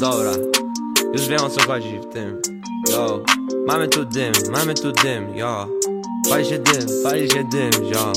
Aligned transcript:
Dobra, 0.00 0.30
już 1.12 1.28
wiem 1.28 1.40
o 1.40 1.50
co 1.50 1.60
chodzi 1.66 1.98
w 1.98 2.06
tym. 2.06 2.42
Yo, 2.90 3.20
mamy 3.66 3.88
tu 3.88 4.04
dym, 4.04 4.32
mamy 4.50 4.74
tu 4.74 4.92
dym, 4.92 5.36
yo. 5.36 5.68
Pali 6.30 6.44
się 6.44 6.58
dym, 6.58 6.86
pali 7.04 7.30
się 7.30 7.44
dym, 7.44 7.70
yo. 7.84 8.12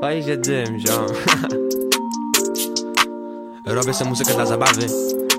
Pali 0.00 0.24
się 0.24 0.36
dym, 0.36 0.78
yo. 0.78 1.06
Robię 3.66 3.94
sobie 3.94 4.10
muzykę 4.10 4.34
dla 4.34 4.46
zabawy 4.46 4.86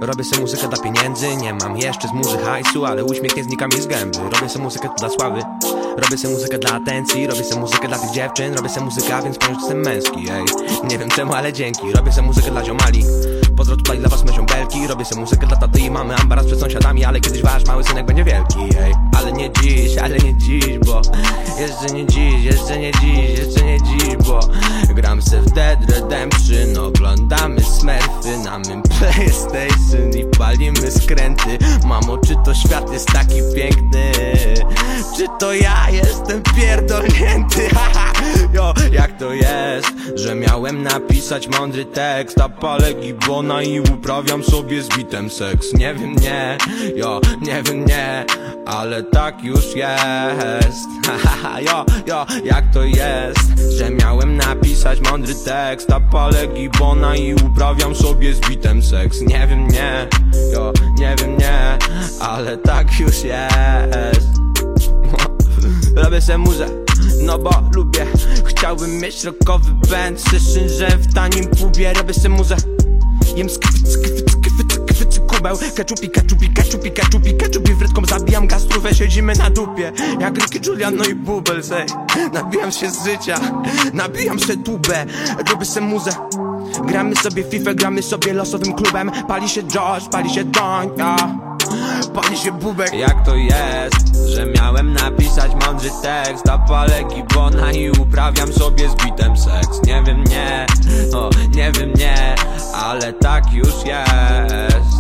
Robię 0.02 0.24
sobie 0.24 0.42
muzykę 0.42 0.68
dla 0.68 0.78
pieniędzy 0.78 1.36
Nie 1.36 1.54
mam 1.54 1.78
jeszcze 1.78 2.08
z 2.08 2.12
muzy 2.12 2.38
hajsu 2.38 2.86
Ale 2.86 3.06
uśmiech 3.06 3.38
nie 3.38 3.44
znika 3.44 3.68
mi 3.68 3.82
z 3.82 3.88
gęby 3.88 4.18
Robię 4.20 4.50
sobie 4.50 4.64
muzykę 4.64 4.90
dla 5.00 5.10
sławy 5.10 5.42
Robię 5.98 6.18
sobie 6.18 6.34
muzykę 6.34 6.60
dla 6.60 6.72
atencji 6.74 7.28
Robię 7.28 7.44
sobie 7.44 7.62
muzykę 7.62 7.88
dla 7.88 8.00
tych 8.00 8.12
dziewczyn 8.12 8.54
Robię 8.54 8.70
sobie 8.70 8.86
muzykę, 8.86 9.22
więc 9.24 9.38
powiem, 9.38 9.56
że 9.56 9.60
jestem 9.60 9.78
męski 9.80 10.30
ej. 10.32 10.46
Nie 10.90 10.98
wiem 11.00 11.10
czemu, 11.10 11.34
ale 11.34 11.54
dzięki 11.54 11.92
Robię 11.92 12.12
sobie 12.12 12.28
muzykę 12.28 12.52
dla 12.52 12.66
ziomali 12.66 13.04
Pozdro 13.58 13.76
tutaj 13.78 14.00
dla 14.00 14.10
was 14.10 14.24
me 14.26 14.34
ziąbelki 14.34 14.88
Robię 14.88 15.06
sobie 15.06 15.22
muzykę 15.22 15.48
dla 15.48 15.58
taty 15.58 15.80
i 15.80 15.92
mamy 15.92 16.16
Ambaraz 16.16 16.46
przed 16.46 16.60
sąsiadami 16.60 17.06
Ale 17.06 17.20
kiedyś 17.20 17.42
wasz 17.42 17.66
mały 17.66 17.84
synek 17.84 18.06
będzie 18.06 18.24
wielki 18.24 18.60
ej. 18.60 18.94
Ale 19.18 19.32
nie 19.32 19.52
dziś, 19.52 19.98
ale 19.98 20.18
nie 20.18 20.36
dziś, 20.36 20.80
bo 20.86 21.02
Jeszcze 21.60 21.96
nie 21.96 22.06
dziś, 22.06 22.44
jeszcze 22.44 22.80
nie 22.80 22.92
dziś, 22.92 23.40
jeszcze 23.40 23.66
nie 23.66 23.78
dziś, 23.82 24.16
bo 24.28 24.40
Gram 24.94 25.22
se 25.22 25.42
w 25.42 25.52
Dead 25.52 25.80
Redemption 25.90 26.86
Oglądamy 26.86 27.62
smurfy 27.64 28.38
na 28.46 28.60
mym 28.60 28.82
PlayStation 28.82 30.12
I 30.20 30.26
palimy 30.38 30.92
skręty 30.92 31.58
Mamo, 31.86 32.18
czy 32.18 32.36
to 32.46 32.54
świat 32.54 32.94
jest 32.94 33.08
taki 33.08 33.36
piękny? 33.56 33.97
Czy 35.28 35.40
to 35.40 35.54
ja 35.54 35.90
jestem 35.92 36.44
pierdolnięty? 36.56 37.70
Haha, 37.76 38.14
jo, 38.54 38.74
jak 38.92 39.18
to 39.18 39.34
jest, 39.34 39.88
że 40.16 40.36
miałem 40.36 40.84
napisać 40.84 41.48
mądry 41.48 41.86
tekst 41.86 42.42
A 42.42 42.50
palę 42.50 42.94
gibona 42.94 43.64
i 43.64 43.80
uprawiam 43.80 44.44
sobie 44.44 44.82
z 44.82 44.88
bitem 44.98 45.30
seks? 45.30 45.74
Nie 45.74 45.94
wiem, 45.94 46.16
nie, 46.16 46.58
jo, 46.96 47.22
nie 47.42 47.64
wiem, 47.64 47.86
nie. 47.86 48.26
Ale 48.66 49.04
tak 49.04 49.44
już 49.44 49.76
jest. 49.76 50.88
Haha, 51.24 51.62
jo, 51.62 51.86
jo, 52.06 52.26
jak 52.44 52.74
to 52.74 52.84
jest, 52.84 53.60
że 53.78 53.90
miałem 53.90 54.38
napisać 54.38 55.00
mądry 55.12 55.36
tekst 55.46 55.92
A 55.92 56.00
palę 56.00 56.48
gibona 56.48 57.16
i 57.16 57.34
uprawiam 57.34 57.96
sobie 57.96 58.34
z 58.34 58.40
bitem 58.40 58.84
seks? 58.84 59.22
Nie 59.22 59.48
wiem, 59.48 59.68
nie, 59.68 60.08
jo, 60.54 60.74
nie 61.00 61.16
wiem, 61.22 61.38
nie. 61.38 61.78
Ale 62.20 62.58
tak 62.58 63.00
już 63.00 63.24
jest 63.24 64.47
Robię 66.08 66.22
se 66.22 66.38
muzę, 66.38 66.68
no 67.22 67.38
bo 67.38 67.50
lubię 67.76 68.06
Chciałbym 68.46 68.98
mieć 68.98 69.24
rockowy 69.24 69.72
band. 69.90 70.22
Session, 70.22 70.70
że 70.70 70.88
w 70.88 71.14
tanim 71.14 71.48
pubie 71.48 71.94
Robię 71.94 72.14
se 72.14 72.30
muzę 72.30 72.56
Jem 73.36 73.50
skwyt, 73.50 73.92
skwyt, 73.92 74.32
skwyt, 74.32 74.98
skwyt, 74.98 75.20
kubeł. 75.28 75.58
Keczupi, 75.76 76.10
keczupi, 76.10 76.50
keczupi, 76.50 76.92
keczupi, 76.92 77.34
keczupi 77.34 77.74
Wredką 77.74 78.06
zabijam 78.06 78.48
gastrówę, 78.48 78.96
siedzimy 78.96 79.34
na 79.34 79.50
dupie. 79.50 79.92
Jak 80.20 80.36
Ricky 80.38 80.60
Julian, 80.70 80.96
no 80.96 81.06
i 81.06 81.16
Bubbles, 81.16 81.72
ej 81.72 81.86
Nabijam 82.34 82.72
się 82.72 82.92
z 82.92 83.06
życia, 83.06 83.40
nabijam 83.94 84.40
się 84.40 84.58
tubę 84.64 85.06
Robię 85.50 85.66
se 85.66 85.82
muzę 85.82 86.12
Gramy 86.88 87.16
sobie 87.16 87.44
FIFA, 87.44 87.74
gramy 87.74 88.04
sobie 88.04 88.34
losowym 88.34 88.74
klubem. 88.74 89.12
Pali 89.28 89.50
się 89.50 89.62
Josh, 89.62 90.10
pali 90.12 90.30
się 90.30 90.44
Don, 90.44 90.90
bubek. 92.60 92.94
Jak 92.94 93.26
to 93.26 93.36
jest, 93.36 94.16
że 94.36 94.46
miałem 94.46 94.94
napisać 94.94 95.52
mądry 95.66 95.90
tekst 96.02 96.50
A 96.50 96.58
palę 96.58 97.04
gibona 97.04 97.72
i 97.72 97.90
uprawiam 97.90 98.54
sobie 98.54 98.90
z 98.90 98.96
bitem 98.96 99.38
seks? 99.38 99.82
Nie 99.86 100.04
wiem, 100.04 100.24
nie, 100.24 100.66
o, 101.16 101.30
nie 101.56 101.72
wiem, 101.72 101.94
nie 101.98 102.36
Ale 102.74 103.14
tak 103.14 103.54
już 103.54 103.86
jest. 103.86 104.98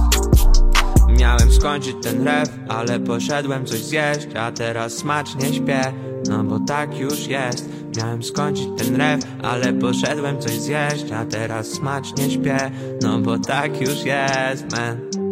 Miałem 1.19 1.53
skończyć 1.53 1.95
ten 2.03 2.23
ref, 2.23 2.49
ale 2.69 2.99
poszedłem 2.99 3.65
coś 3.65 3.79
zjeść 3.79 4.27
A 4.39 4.51
teraz 4.51 4.93
smacznie 4.93 5.53
śpię, 5.53 5.81
no 6.29 6.43
bo 6.43 6.59
tak 6.59 6.97
już 6.97 7.27
jest. 7.27 7.69
Miałem 7.97 8.23
skończyć 8.23 8.67
ten 8.77 8.95
ref, 8.95 9.21
ale 9.43 9.73
poszedłem 9.73 10.41
coś 10.41 10.51
zjeść 10.51 11.11
A 11.11 11.25
teraz 11.25 11.67
smacznie 11.67 12.31
śpię, 12.31 12.71
no 13.01 13.19
bo 13.19 13.39
tak 13.39 13.81
już 13.81 14.03
jest, 14.03 14.71
man 14.71 15.26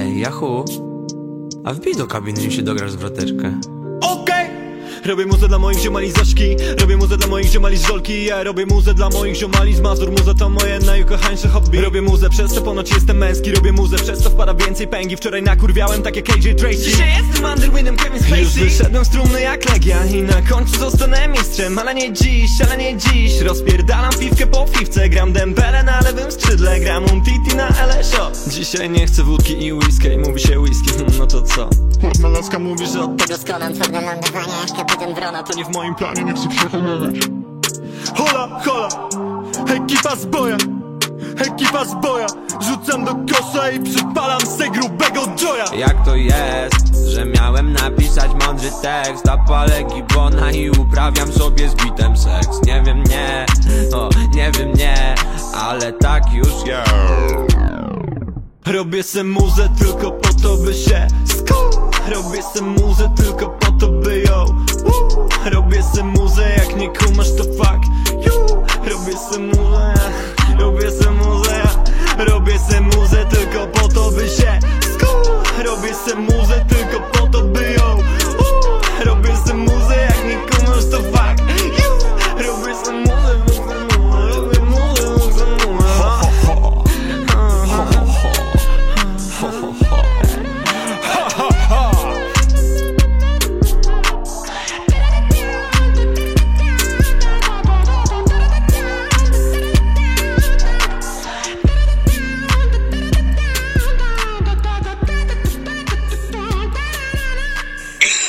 Ej, 0.00 0.20
Yahoo 0.20 0.64
A 1.64 1.72
wbij 1.74 1.96
do 1.96 2.06
kabiny 2.06 2.46
i 2.46 2.52
się 2.52 2.62
dograsz 2.62 2.90
z 2.90 2.94
wroteczkę. 2.94 3.60
Okej! 4.00 4.50
Robię 5.04 5.26
muzę 5.26 5.48
dla 5.48 5.58
moich 5.58 5.78
ziomali 5.78 6.10
z 6.10 6.14
Zośki 6.16 6.56
Robię 6.80 6.96
muzę 6.96 7.16
dla 7.16 7.26
moich 7.26 7.46
ziomali 7.46 7.76
z 7.76 7.86
Żolki. 7.86 8.24
Ja 8.24 8.42
robię 8.42 8.66
muzę 8.66 8.94
dla 8.94 9.08
moich 9.08 9.36
ziomali 9.36 9.74
z 9.74 9.80
Mazur. 9.80 10.10
Muza 10.10 10.34
to 10.34 10.48
moje 10.48 10.78
najukochańsze 10.78 11.48
hobby. 11.48 11.80
Robię 11.80 12.02
muzę, 12.02 12.30
przez 12.30 12.54
to 12.54 12.60
ponoć 12.60 12.90
jestem 12.90 13.16
męski. 13.16 13.52
Robię 13.52 13.72
muzę, 13.72 13.96
przez 13.96 14.22
to 14.22 14.30
wpada 14.30 14.54
więcej 14.54 14.88
pęgi. 14.88 15.16
Wczoraj 15.16 15.42
nakurwiałem 15.42 16.02
tak 16.02 16.16
jak 16.16 16.30
AJ 16.30 16.54
Tracy. 16.54 16.76
Dzisiaj 16.76 17.08
jestem 17.08 17.46
Kevin 17.96 18.20
Spacey. 18.20 18.40
Już 18.40 18.52
wyszedłem 18.52 19.04
z 19.04 19.08
trumny 19.08 19.40
jak 19.40 19.72
Legia 19.72 20.04
I 20.04 20.22
na 20.22 20.42
końcu 20.42 20.78
zostanę 20.78 21.28
mistrzem 21.28 21.78
Ale 21.78 21.94
nie 21.94 22.12
dziś, 22.12 22.50
ale 22.66 22.76
nie 22.76 22.96
dziś. 22.96 23.40
Rozpierdalam 23.40 24.12
piwkę 24.20 24.46
po 24.46 24.64
piwce 24.64 25.08
Gram 25.08 25.32
dembele 25.32 25.82
na 25.82 26.00
lewym 26.00 26.32
skrzydle 26.32 26.80
Gram 26.80 27.04
Umtiti 27.04 27.56
na 27.56 27.68
LSO 27.68 28.30
Dzisiaj 28.48 28.90
nie 28.90 29.06
chcę 29.06 29.22
wódki 29.22 29.66
i 29.66 29.72
whisky 29.72 30.18
Mówi 30.18 30.40
się 30.40 30.60
whisky, 30.60 30.90
hmm, 30.90 31.18
no 31.18 31.26
to 31.26 31.42
co? 31.42 31.70
Melaska 32.22 32.58
mówi, 32.58 32.86
że 32.86 33.00
od 33.00 33.16
tego 33.16 33.34
Doskonam 33.34 33.76
sobie 33.76 34.00
lądowanie 34.00 34.52
jak 34.68 34.76
kapitan 34.76 35.14
Wrona. 35.14 35.42
to 35.42 35.56
nie 35.56 35.64
w 35.64 35.74
moim 35.74 35.94
planie, 35.94 36.24
nie 36.24 36.32
chcę 36.32 36.48
przechowywać 36.48 37.14
Hola, 38.16 38.60
hola, 38.64 38.88
ekipa 39.76 40.16
z 40.16 40.26
boja 40.26 40.56
Ekipa 41.40 41.84
z 41.84 41.94
boja 41.94 42.26
Rzucam 42.60 43.04
do 43.04 43.14
kosza 43.34 43.70
i 43.70 43.80
przypalam 43.80 44.40
se 44.40 44.70
grubego 44.70 45.20
joya. 45.42 45.74
Jak 45.74 46.04
to 46.04 46.16
jest, 46.16 46.96
że 47.08 47.24
miałem 47.24 47.72
napisać 47.72 48.30
mądry 48.46 48.70
tekst 48.82 49.28
A 49.28 49.38
palę 49.38 49.82
gibona 49.84 50.50
i 50.50 50.70
uprawiam 50.70 51.32
sobie 51.32 51.68
z 51.68 51.74
bitem 51.74 52.16
seks? 52.16 52.62
Nie 52.66 52.82
wiem, 52.82 53.02
nie, 53.02 53.46
o, 53.94 54.10
nie 54.34 54.52
wiem, 54.58 54.72
nie 54.72 55.14
Ale 55.54 55.92
tak 55.92 56.32
już 56.32 56.48
jest. 56.66 56.90
Robię 58.66 59.02
se 59.02 59.24
muzę 59.24 59.68
tylko 59.78 60.10
po 60.10 60.28
to, 60.42 60.56
by 60.56 60.74
się 60.74 61.06
sku 61.24 61.54
Robię 62.14 62.42
se 62.42 62.62
muzę 62.62 63.10
tylko 63.16 63.48
po 63.48 63.72
to, 63.72 63.88
by 63.88 64.20
ją! 64.20 64.44
Robię 65.52 65.82
se 65.82 66.04
muzę, 66.04 66.50
jak 66.56 66.76
nie 66.76 66.88
kumasz 66.88 67.32
to 67.36 67.44
fuck 67.44 67.84
you. 68.26 68.32
Robię 68.90 69.16
se 69.32 69.38
muzę, 69.38 69.94
robię 70.58 70.90
se 70.90 71.10
muzę 71.10 71.62
Robię 72.18 72.58
se 72.58 72.80
muzę 72.80 73.26
tylko 73.26 73.66
po 73.66 73.88
to, 73.88 74.10
by 74.10 74.28
się 74.28 74.58
Robię 75.64 75.94
se 75.94 76.14
muzę 76.14 76.39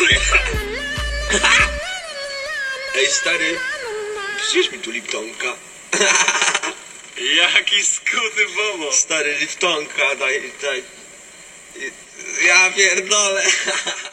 Ej 2.96 3.08
stary, 3.08 3.60
przynieś 4.38 4.72
mi 4.72 4.80
tu 4.80 4.92
Liptonka. 4.92 5.56
Jaki 7.38 7.86
skuty 7.86 8.46
bobo 8.56 8.94
Stary 8.94 9.38
Liptonka, 9.40 10.16
daj, 10.16 10.52
daj. 10.62 10.84
Ja 12.46 12.72
pierdolę. 12.72 13.44